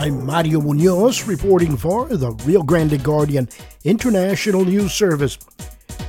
[0.00, 3.50] I'm Mario Munoz reporting for the Rio Grande Guardian
[3.84, 5.36] International News Service.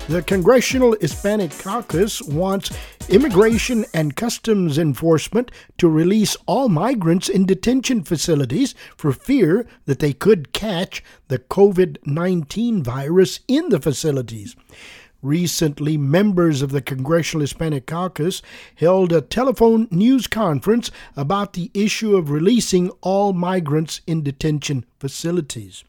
[0.08, 2.72] The Congressional Hispanic Caucus wants
[3.10, 10.14] Immigration and Customs Enforcement to release all migrants in detention facilities for fear that they
[10.14, 14.56] could catch the COVID 19 virus in the facilities.
[15.22, 18.42] Recently, members of the Congressional Hispanic Caucus
[18.76, 25.84] held a telephone news conference about the issue of releasing all migrants in detention facilities.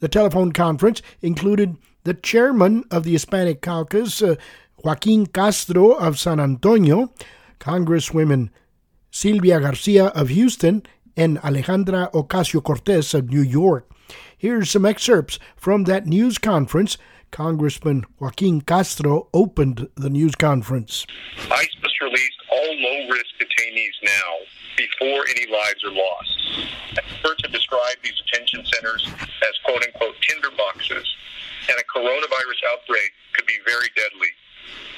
[0.00, 4.34] The telephone conference included the chairman of the Hispanic Caucus, uh,
[4.82, 7.12] Joaquin Castro of San Antonio,
[7.60, 8.48] Congresswomen
[9.10, 10.82] Sylvia Garcia of Houston,
[11.16, 13.90] and Alejandra Ocasio Cortez of New York.
[14.36, 16.96] Here's some excerpts from that news conference
[17.30, 21.06] Congressman Joaquin Castro opened the news conference.
[21.38, 24.32] ICE must release all low risk detainees now
[24.76, 26.30] before any lives are lost.
[26.96, 29.06] Experts have described these detention centers
[29.42, 31.06] as quote unquote tinder boxes,
[31.68, 34.32] and a coronavirus outbreak could be very deadly.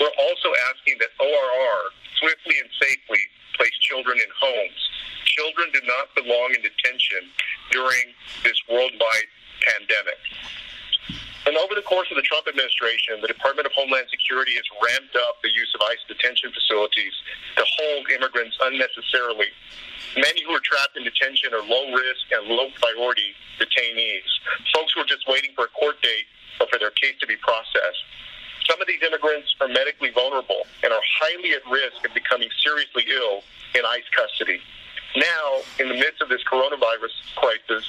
[0.01, 1.83] We're also asking that ORR
[2.19, 3.23] swiftly and safely
[3.57, 4.81] place children in homes.
[5.25, 7.29] Children do not belong in detention
[7.71, 9.29] during this worldwide
[9.67, 10.19] pandemic.
[11.47, 15.13] And over the course of the Trump administration, the Department of Homeland Security has ramped
[15.29, 17.13] up the use of ICE detention facilities
[17.61, 19.53] to hold immigrants unnecessarily.
[20.17, 24.25] Many who are trapped in detention are low risk and low priority detainees,
[24.73, 26.25] folks who are just waiting for a court date
[26.65, 28.03] or for their case to be processed.
[28.65, 33.05] Some of these immigrants are medically vulnerable and are highly at risk of becoming seriously
[33.13, 33.45] ill
[33.77, 34.65] in ICE custody.
[35.21, 37.85] Now, in the midst of this coronavirus crisis,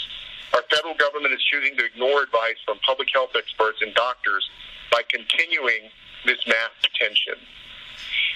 [0.53, 4.47] our federal government is choosing to ignore advice from public health experts and doctors
[4.91, 5.89] by continuing
[6.25, 7.35] this mass detention.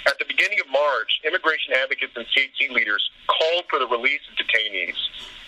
[0.07, 4.39] At the beginning of March, immigration advocates and CHC leaders called for the release of
[4.39, 4.97] detainees.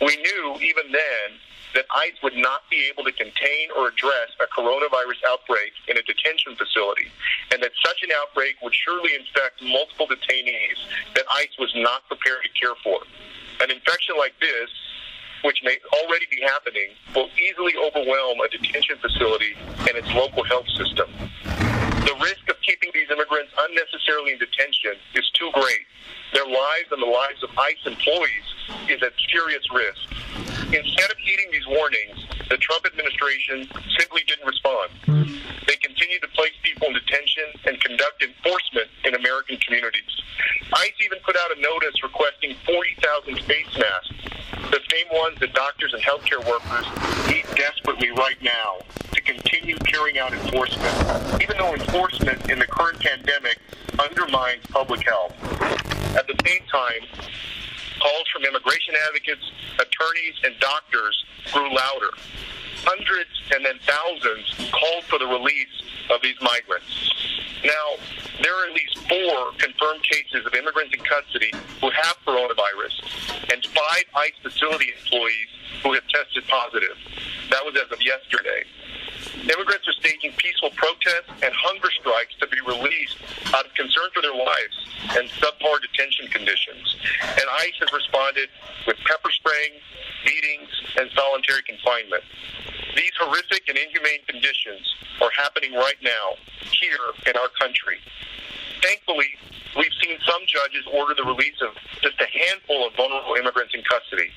[0.01, 1.39] We knew even then
[1.73, 6.01] that ICE would not be able to contain or address a coronavirus outbreak in a
[6.01, 7.09] detention facility,
[7.53, 10.81] and that such an outbreak would surely infect multiple detainees
[11.13, 12.99] that ICE was not prepared to care for.
[13.61, 14.69] An infection like this
[15.43, 19.55] which may already be happening, will easily overwhelm a detention facility
[19.87, 21.09] and its local health system.
[22.05, 25.85] The risk of keeping these immigrants unnecessarily in detention is too great.
[26.33, 28.47] Their lives and the lives of ICE employees
[28.89, 30.01] is at serious risk.
[30.73, 32.17] Instead of heeding these warnings,
[32.49, 34.89] the Trump administration simply didn't respond.
[35.67, 40.09] They continue to place people in detention and conduct enforcement in American communities.
[40.73, 44.08] ICE even put out a notice requesting 40,000 face masks
[45.19, 46.87] ones that doctors and healthcare workers
[47.27, 48.77] need desperately right now
[49.11, 53.59] to continue carrying out enforcement, even though enforcement in the current pandemic
[53.99, 55.35] undermines public health.
[56.15, 57.03] At the same time,
[57.99, 59.43] calls from immigration advocates,
[59.75, 62.11] attorneys, and doctors grew louder.
[62.87, 65.83] Hundreds and then thousands called for the release
[66.15, 67.11] of these migrants.
[67.65, 67.99] Now,
[68.41, 72.93] there are at least four confirmed cases of immigrants in custody who have coronavirus
[73.51, 75.49] and five ICE facility employees
[75.83, 76.95] who have tested positive.
[77.49, 78.63] That was as of yesterday.
[79.41, 83.17] Immigrants are staging peaceful protests and hunger strikes to be released
[83.55, 84.75] out of concern for their lives
[85.17, 86.95] and subpar detention conditions.
[87.21, 88.49] And ICE has responded
[88.85, 89.73] with pepper spraying,
[90.25, 92.23] beatings, and solitary confinement.
[92.95, 94.85] These horrific and inhumane conditions
[95.21, 96.35] are happening right now
[96.71, 97.97] here in our country.
[98.81, 99.27] Thankfully,
[99.75, 103.83] we've seen some judges order the release of just a handful of vulnerable immigrants in
[103.83, 104.31] custody.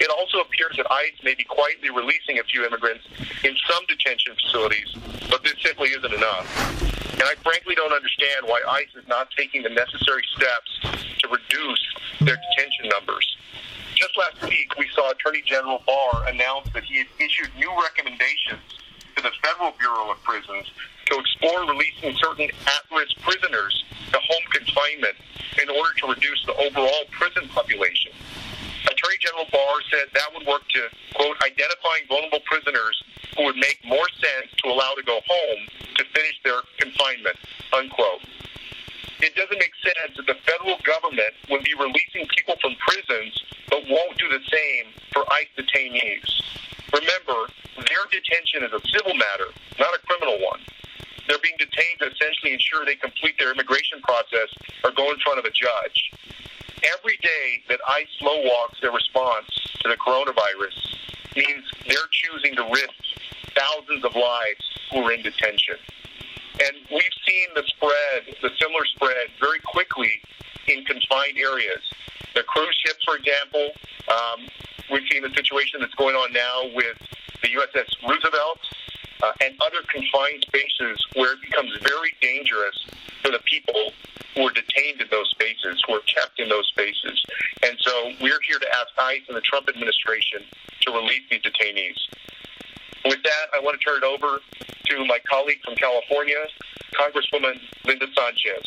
[0.00, 3.06] It also appears that ICE may be quietly releasing a few immigrants
[3.44, 4.92] in some detention facilities,
[5.30, 6.46] but this simply isn't enough.
[7.14, 10.70] And I frankly don't understand why ICE is not taking the necessary steps
[11.22, 11.82] to reduce
[12.20, 13.36] their detention numbers.
[13.94, 18.60] Just last week, we saw Attorney General Barr announce that he had issued new recommendations
[19.16, 20.70] to the Federal Bureau of Prisons
[21.06, 25.16] to explore releasing certain at-risk prisoners to home confinement
[25.60, 28.12] in order to reduce the overall prison population.
[28.84, 33.02] Attorney General Barr said that would work to, quote, identifying vulnerable prisoners
[33.36, 35.60] who would make more sense to allow to go home
[35.96, 37.36] to finish their confinement,
[37.72, 38.22] unquote.
[39.20, 43.38] It doesn't make sense that the federal government would be releasing people from prisons
[43.70, 46.26] but won't do the same for ICE detainees.
[46.90, 47.46] Remember,
[47.76, 50.60] their detention is a civil matter, not a criminal one.
[51.28, 54.50] They're being detained to essentially ensure they complete their immigration process
[54.84, 56.12] or go in front of a judge.
[56.82, 59.50] Every day that ICE slow walks their response
[59.82, 60.76] to the coronavirus
[61.34, 62.94] means they're choosing to risk
[63.54, 65.76] thousands of lives who are in detention.
[66.60, 70.12] And we've seen the spread, the similar spread, very quickly
[70.68, 71.82] in confined areas.
[72.34, 73.70] The cruise ships, for example,
[74.08, 74.46] um,
[74.90, 76.98] we've seen the situation that's going on now with
[77.42, 78.58] the USS Roosevelt
[79.22, 82.86] uh, and other confined spaces where it becomes very dangerous
[83.22, 83.92] for the people
[84.34, 87.24] who are detained in those spaces, who are kept in those spaces.
[87.62, 90.44] And so we're here to ask ICE and the Trump administration
[90.82, 91.96] to release these detainees.
[93.04, 94.40] With that, I want to turn it over
[94.86, 96.44] to my colleague from California,
[96.92, 98.64] Congresswoman Linda Sanchez.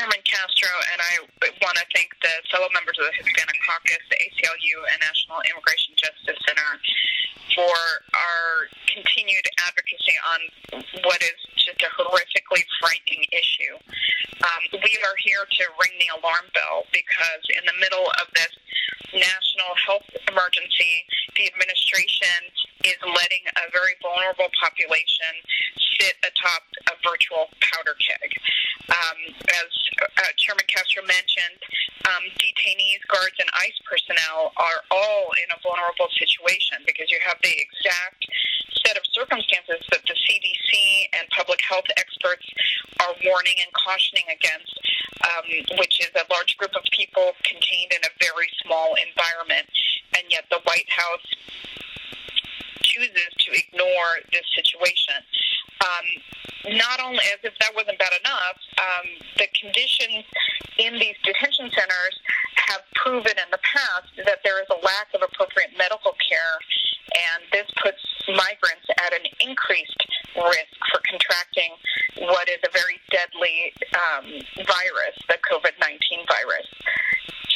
[0.00, 1.12] Chairman Castro, and I
[1.60, 5.92] want to thank the fellow members of the Hispanic Caucus, the ACLU, and National Immigration
[5.92, 6.72] Justice Center
[7.52, 7.76] for
[8.16, 10.40] our continued advocacy on
[11.04, 13.76] what is just a horrifically frightening issue.
[14.40, 18.56] Um, we are here to ring the alarm bell because in the middle of this
[19.12, 21.04] national health emergency,
[21.36, 22.40] the administration
[22.88, 25.44] is letting a very vulnerable population
[26.00, 28.32] sit atop a virtual powder keg.
[28.88, 29.18] Um,
[29.52, 29.70] as
[30.00, 31.60] uh, Chairman Castro mentioned,
[32.08, 37.36] um, detainees, guards, and ICE personnel are all in a vulnerable situation because you have
[37.44, 38.24] the exact
[38.80, 40.72] set of circumstances that the CDC
[41.20, 42.48] and public health experts
[43.04, 44.72] are warning and cautioning against,
[45.28, 45.44] um,
[45.76, 49.68] which is a large group of people contained in a very small environment.
[50.16, 51.28] And yet the White House
[52.82, 55.20] chooses to ignore this situation.
[55.80, 59.06] Um, not only as if that wasn't bad enough, um,
[59.38, 60.24] the conditions
[60.78, 62.16] in these detention centers
[62.68, 66.56] have proven in the past that there is a lack of appropriate medical care,
[67.16, 70.02] and this puts migrants at an increased
[70.36, 71.72] risk for contracting
[72.18, 74.26] what is a very deadly um,
[74.66, 76.66] virus, the COVID 19 virus.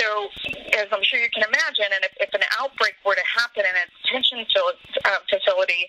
[0.01, 0.29] So,
[0.75, 3.75] as I'm sure you can imagine, and if, if an outbreak were to happen in
[3.79, 5.87] a detention uh, facility,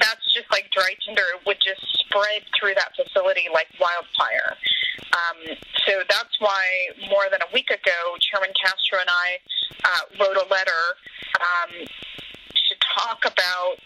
[0.00, 1.22] that's just like dry tinder.
[1.36, 4.56] It would just spread through that facility like wildfire.
[5.12, 5.56] Um,
[5.86, 6.64] so that's why
[7.08, 9.28] more than a week ago, Chairman Castro and I
[9.84, 10.82] uh, wrote a letter
[11.40, 11.86] um,
[12.94, 13.76] talk about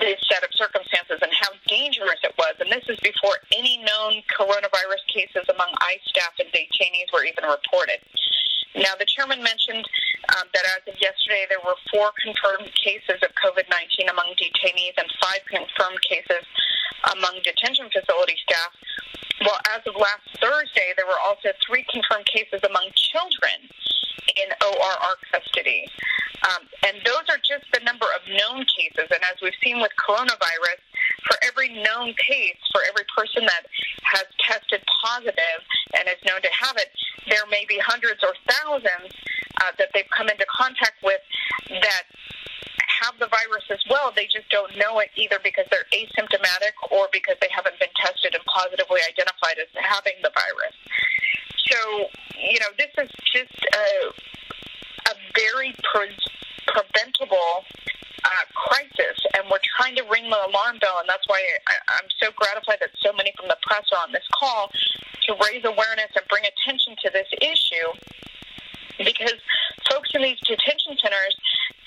[0.00, 2.54] this set of circumstances and how dangerous it was.
[2.58, 7.44] And this is before any known coronavirus cases among ICE staff and detainees were even
[7.44, 8.02] reported.
[8.74, 9.86] Now, the chairman mentioned
[10.34, 14.98] um, that as of yesterday, there were four confirmed cases of COVID 19 among detainees
[14.98, 16.42] and five confirmed cases
[17.14, 18.74] among detention facility staff.
[19.46, 23.70] Well, as of last Thursday, there were also three confirmed cases among children
[24.34, 25.86] in ORR custody.
[26.44, 29.08] Um, and those are just the number of known cases.
[29.08, 30.80] And as we've seen with coronavirus,
[31.24, 33.64] for every known case, for every person that
[34.02, 35.60] has tested positive
[35.96, 36.92] and is known to have it,
[37.28, 39.12] there may be hundreds or thousands
[39.62, 41.20] uh, that they've come into contact with
[41.70, 42.04] that
[43.00, 44.12] have the virus as well.
[44.14, 48.34] They just don't know it either because they're asymptomatic or because they haven't been tested
[48.34, 50.76] and positively identified as having the virus.
[51.72, 54.12] So, you know, this is just a
[55.34, 56.16] very pre-
[56.66, 57.64] preventable
[58.24, 62.08] uh, crisis, and we're trying to ring the alarm bell, and that's why I, I'm
[62.22, 64.70] so gratified that so many from the press are on this call
[65.28, 67.88] to raise awareness and bring attention to this issue
[68.98, 69.36] because
[69.90, 71.36] folks in these detention centers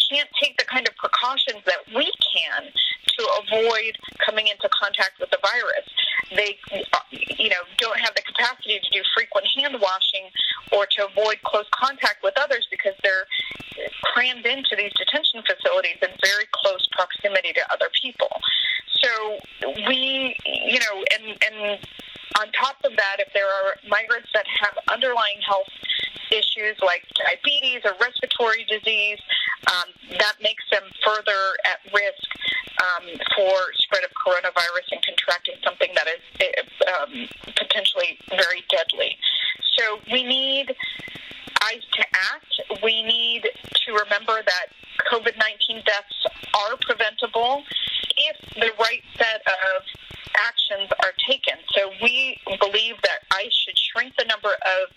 [0.10, 2.70] can't take the kind of precautions that we can
[3.18, 5.88] to avoid coming into contact with the virus.
[6.36, 6.58] They,
[7.38, 10.30] you know, don't have the capacity to do frequent hand washing
[10.72, 13.27] or to avoid close contact with others because they're
[14.18, 18.34] crammed into these detention facilities in very close proximity to other people.
[18.98, 19.38] So
[19.86, 21.80] we, you know, and and
[22.42, 25.70] on top of that, if there are migrants that have underlying health
[26.32, 29.22] issues like diabetes or respiratory disease,
[29.70, 32.26] um, that makes them further at risk
[32.82, 33.06] um,
[33.38, 36.22] for spread of coronavirus and contracting something that is
[36.90, 39.18] um, potentially very deadly.
[39.78, 40.76] So we need
[41.62, 42.84] ICE to act.
[42.84, 44.68] We need to remember that
[45.12, 47.64] COVID 19 deaths are preventable
[48.18, 49.84] if the right set of
[50.38, 51.56] actions are taken.
[51.74, 54.90] So we believe that ICE should shrink the number of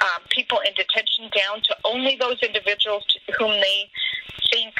[0.00, 3.04] um, people in detention down to only those individuals
[3.38, 3.90] whom they
[4.52, 4.74] think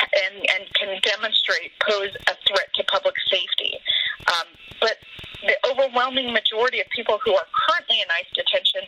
[0.00, 3.78] and, and can demonstrate pose a threat to public safety.
[4.28, 4.46] Um,
[4.80, 4.96] but
[5.42, 8.82] the overwhelming majority of people who are currently in ICE detention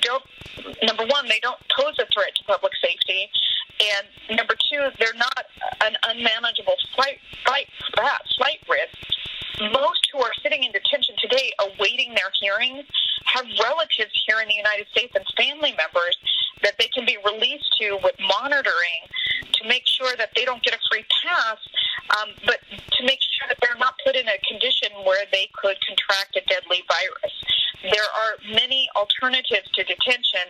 [0.00, 0.22] don't,
[0.82, 3.30] number one, they don't pose a threat to public safety.
[3.78, 5.46] And number two, they're not
[5.82, 7.68] an unmanageable flight, flight,
[8.36, 8.98] flight risk
[9.60, 11.50] most who are sitting in detention today
[12.14, 12.84] their hearings
[13.24, 16.16] have relatives here in the United States and family members
[16.62, 19.02] that they can be released to with monitoring
[19.54, 21.58] to make sure that they don't get a free pass,
[22.18, 22.58] um, but
[22.92, 26.42] to make sure that they're not put in a condition where they could contract a
[26.48, 27.34] deadly virus.
[27.82, 30.46] There are many alternatives to detention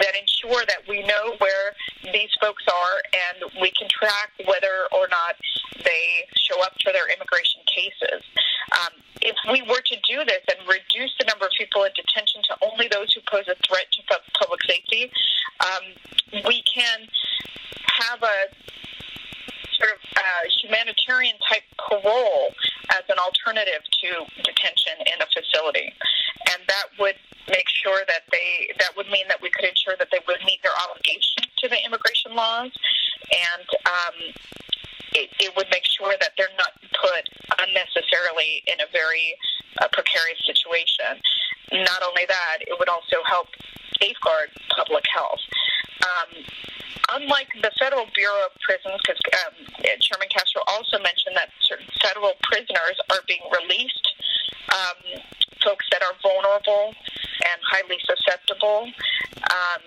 [0.00, 1.76] that ensure that we know where
[2.12, 5.36] these folks are and we can track whether or not
[5.84, 8.24] they show up for their immigration cases.
[8.72, 12.42] Um, if we were to do this and reduce the number of people in detention
[12.50, 14.00] to only those who pose a threat to
[14.38, 15.10] public safety,
[15.60, 17.06] um, we can
[17.86, 18.38] have a
[19.78, 22.54] sort of uh, humanitarian type parole
[22.90, 24.08] as an alternative to
[24.42, 25.92] detention in a facility,
[26.50, 27.16] and that would
[27.48, 30.62] make sure that they that would mean that we could ensure that they would meet
[30.62, 32.70] their obligation to the immigration laws,
[33.30, 34.16] and um,
[35.14, 37.24] it, it would make sure that they're not put
[37.58, 39.36] unnecessarily in a very
[39.80, 41.18] uh, precarious situation.
[41.72, 43.48] Not only that, it would also help
[44.00, 45.40] safeguard public health.
[46.22, 46.44] Um,
[47.20, 49.54] unlike the Federal Bureau of Prisons, because um,
[50.00, 54.06] Chairman Castro also mentioned that certain federal prisoners are being released,
[54.70, 55.20] um,
[55.62, 56.94] folks that are vulnerable
[57.40, 58.90] and highly susceptible
[59.50, 59.82] um,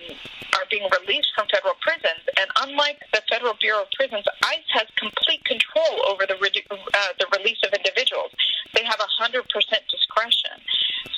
[0.56, 2.24] are being released from federal prisons.
[2.40, 7.28] And unlike the Federal Bureau of Prisons, ICE has complete control over the, uh, the
[7.38, 8.32] release of individuals.
[8.74, 9.44] They have 100%
[9.92, 10.56] discretion.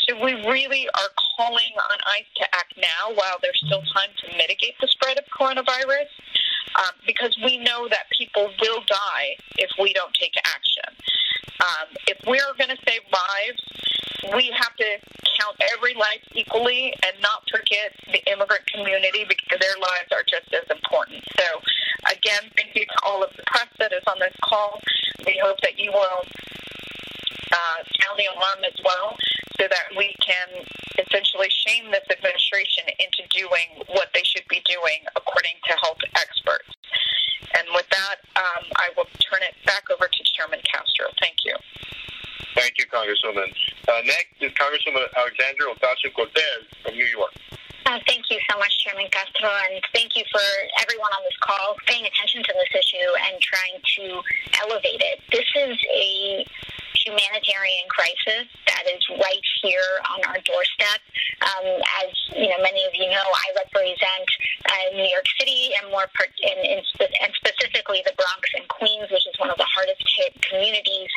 [0.07, 4.38] So we really are calling on ICE to act now while there's still time to
[4.38, 6.10] mitigate the spread of coronavirus
[6.79, 10.96] um, because we know that people will die if we don't take action.
[11.60, 13.62] Um, if we're going to save lives,
[14.34, 14.89] we have to
[15.39, 20.50] count every life equally and not forget the immigrant community because their lives are just
[20.53, 21.24] as important.
[21.38, 21.62] So,
[22.12, 24.79] again, thank you to all of the press that is on this call.
[25.25, 26.22] We hope that you will
[27.51, 29.17] uh, sound the alarm as well
[29.60, 30.65] so that we can
[31.00, 36.69] essentially shame this administration into doing what they should be doing according to health experts.
[37.57, 41.07] And with that, um, I will turn it back over to Chairman Castro.
[41.19, 41.55] Thank you.
[42.89, 43.50] Congresswoman.
[43.88, 47.34] Uh, next is Congresswoman Alexandria Ocasio Cortez from New York.
[47.88, 50.44] Uh, thank you so much, Chairman Castro, and thank you for
[50.84, 54.03] everyone on this call paying attention to this issue and trying to
[54.60, 55.24] elevate it.
[55.32, 56.44] This is a
[57.08, 61.00] humanitarian crisis that is right here on our doorstep.
[61.39, 64.27] Um, as you know, many of you know, I represent
[64.67, 66.84] uh, New York City and more part, in, in,
[67.24, 71.08] and specifically the Bronx and Queens, which is one of the hardest hit communities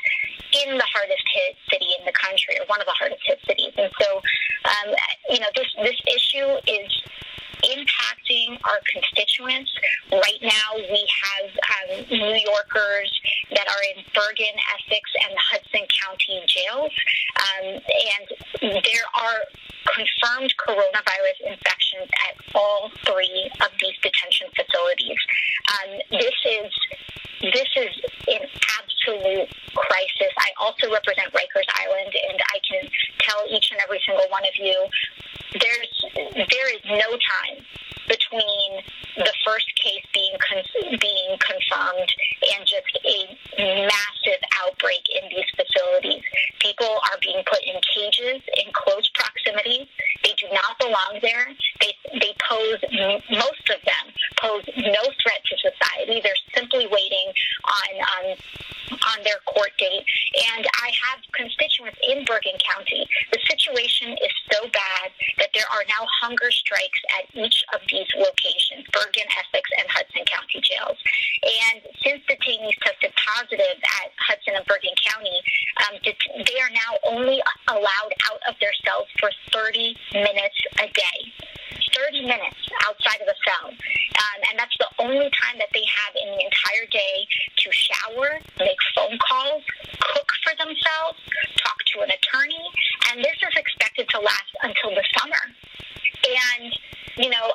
[0.63, 3.73] in the hardest hit city in the country, or one of the hardest hit cities.
[3.77, 4.21] And so,
[4.65, 4.95] um,
[5.31, 6.91] you know, this this issue is
[7.65, 9.71] impacting our constituents.
[10.13, 13.11] Right now, we have um, New Yorkers
[13.53, 16.93] that are in Bergen, Essex, and Hudson County jails,
[17.37, 19.41] um, and there are
[19.87, 25.19] confirmed coronavirus infections at all three of these detention facilities.
[25.69, 26.71] Um, this is
[27.41, 27.93] this is
[28.29, 28.45] an
[28.77, 30.33] absolute crisis.
[30.37, 34.57] I also represent Rikers Island, and I can tell each and every single one of
[34.59, 34.89] you
[35.59, 36.05] there's
[36.37, 37.65] there is no time
[38.09, 38.83] between
[39.17, 42.11] the first case being con- being confirmed
[42.55, 43.19] and just a
[43.59, 46.23] massive outbreak in these facilities.
[46.59, 49.89] People are being put in cages in close proximity.
[50.23, 51.47] They do not belong there.
[51.81, 52.83] They they pose
[53.31, 54.05] most of them
[54.39, 56.21] pose no threat to society.
[56.23, 57.33] They're simply waiting
[57.65, 58.37] on on
[58.91, 60.05] on their court date.
[60.57, 63.07] And I have constituents in Bergen County.
[63.33, 66.07] The situation is so bad that there are now
[66.51, 70.99] hunger strikes at each of these locations, Bergen, Essex, and Hudson County jails.
[71.43, 75.43] And since detainees tested positive at Hudson and Bergen County,
[75.87, 81.21] um, they are now only allowed out of their cells for 30 minutes a day.
[82.07, 83.67] 30 minutes outside of the cell.
[83.71, 88.39] Um, and that's the only time that they have in the entire day to shower,
[88.59, 89.63] make phone calls,
[90.01, 91.19] cook for themselves,
[91.59, 92.63] talk to an attorney,
[93.11, 95.43] and this is expected to last until the summer.
[97.21, 97.53] You know,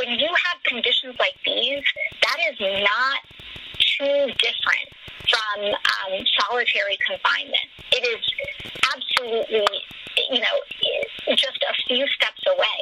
[0.00, 1.84] when you have conditions like these,
[2.24, 3.20] that is not
[3.76, 4.88] too different
[5.28, 7.68] from um, solitary confinement.
[7.92, 8.24] It is
[8.96, 9.68] absolutely,
[10.30, 10.56] you know,
[11.36, 12.80] just a few steps away.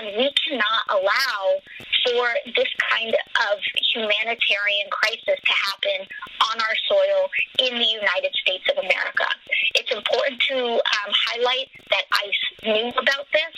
[0.00, 1.60] And we cannot allow
[2.08, 3.58] for this kind of
[3.92, 6.08] humanitarian crisis to happen
[6.40, 7.28] on our soil
[7.68, 9.28] in the United States of America.
[9.74, 13.54] It's important to um, highlight that ICE knew about this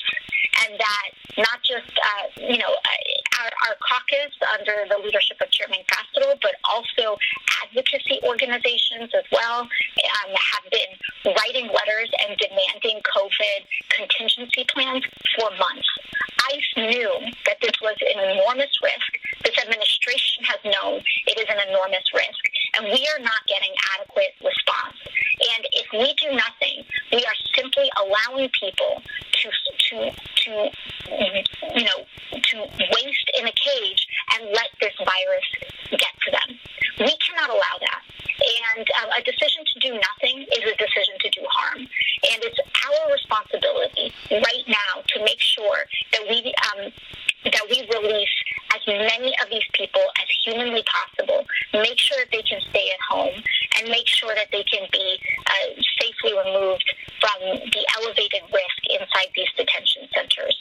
[0.67, 1.09] and that
[1.39, 2.73] not just, uh, you know,
[3.41, 7.17] our, our caucus under the leadership of Chairman Castro, but also
[7.65, 13.61] advocacy organizations as well um, have been writing letters and demanding COVID
[13.97, 15.05] contingency plans
[15.39, 15.89] for months.
[16.53, 17.11] ICE knew
[17.47, 19.11] that this was an enormous risk.
[19.45, 22.43] This administration has known it is an enormous risk,
[22.77, 24.99] and we are not getting adequate response.
[25.41, 29.03] And if we do nothing, we are simply allowing people
[29.41, 29.49] to
[29.91, 30.11] to
[30.45, 30.51] to
[31.77, 31.99] you know
[32.35, 35.49] waste in a cage and let this virus
[35.91, 36.59] get to them.
[36.99, 38.03] We cannot allow that.
[38.41, 41.79] And um, a decision to do nothing is a decision to do harm.
[41.81, 46.93] And it's our responsibility right now to make sure that we um,
[47.45, 48.37] that we release
[48.75, 51.47] as many of these people as humanly possible.
[51.73, 53.43] Make sure that they can stay at home
[53.79, 56.85] and make sure that they can be uh, safely removed
[57.21, 57.41] from
[57.73, 60.57] the elevated risk inside these detention centers.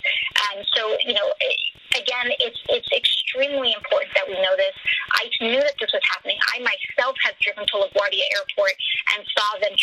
[0.49, 1.27] Um, so, you know,
[1.95, 4.75] again, it's it's extremely important that we know this.
[5.13, 6.37] I knew that this was happening.
[6.53, 8.75] I myself have driven to LaGuardia Airport
[9.15, 9.73] and saw them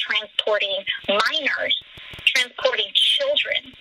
[0.56, 1.82] transporting minors,
[2.25, 3.72] transporting children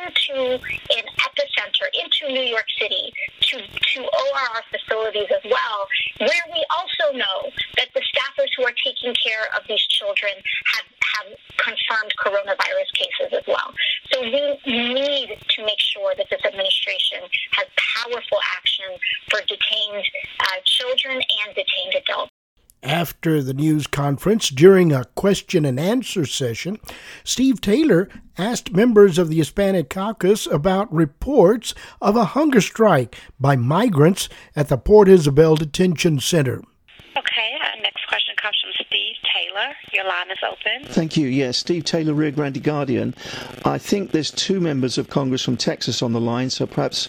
[0.00, 5.86] into an epicenter, into New York City, to, to ORR facilities as well,
[6.18, 10.32] where we also know that the staffers who are taking care of these children
[10.72, 13.74] have, have confirmed coronavirus cases as well.
[14.12, 17.20] So we need to make sure that this administration
[17.52, 18.86] has powerful action
[19.30, 20.06] for detained
[20.40, 22.30] uh, children and detained adults.
[23.04, 26.80] After the news conference, during a question and answer session,
[27.22, 28.08] Steve Taylor
[28.38, 34.68] asked members of the Hispanic caucus about reports of a hunger strike by migrants at
[34.68, 36.62] the Port Isabel Detention Center.
[37.14, 39.16] Okay, uh, next question comes from Steve
[39.54, 39.74] Taylor.
[39.92, 40.92] Your line is open.
[40.92, 41.28] Thank you.
[41.28, 43.14] Yes, Steve Taylor, Rio Grande Guardian.
[43.64, 47.08] I think there's two members of Congress from Texas on the line, so perhaps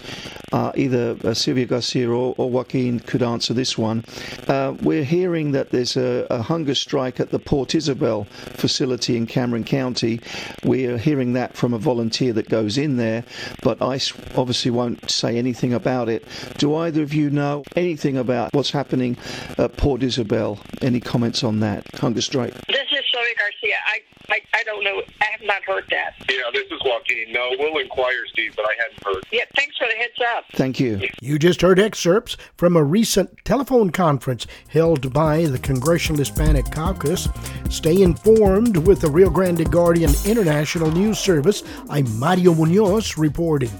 [0.51, 4.05] uh, either uh, Sylvia Garcia or, or, Joaquin could answer this one.
[4.47, 9.25] Uh, we're hearing that there's a, a, hunger strike at the Port Isabel facility in
[9.25, 10.21] Cameron County.
[10.63, 13.23] We're hearing that from a volunteer that goes in there,
[13.63, 16.23] but ICE obviously won't say anything about it.
[16.57, 19.17] Do either of you know anything about what's happening
[19.57, 20.59] at Port Isabel?
[20.81, 22.34] Any comments on that hunger strike?
[22.35, 23.75] This is Sylvia Garcia.
[23.85, 23.99] I,
[24.29, 25.01] I, I don't know.
[25.21, 26.13] I have not heard that.
[26.29, 27.31] Yeah, this is Joaquin.
[27.31, 29.23] No, we'll inquire, Steve, but I hadn't heard.
[29.31, 30.45] Yeah, thanks for the heads up.
[30.53, 31.01] Thank you.
[31.21, 37.27] You just heard excerpts from a recent telephone conference held by the Congressional Hispanic Caucus.
[37.69, 41.63] Stay informed with the Rio Grande Guardian International News Service.
[41.89, 43.71] I'm Mario Munoz reporting.